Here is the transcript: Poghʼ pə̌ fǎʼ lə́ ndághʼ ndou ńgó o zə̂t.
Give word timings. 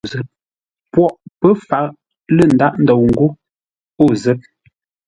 Poghʼ 0.93 1.15
pə̌ 1.39 1.49
fǎʼ 1.67 1.85
lə́ 2.35 2.47
ndághʼ 2.55 2.77
ndou 2.83 3.01
ńgó 3.09 3.25
o 4.01 4.03
zə̂t. 4.21 4.39